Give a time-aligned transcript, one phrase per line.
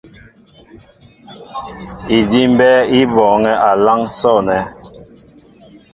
[2.17, 4.61] Idí' mbɛ́ɛ́ í bɔɔŋɛ́ a láŋ sɔ̂nɛ́.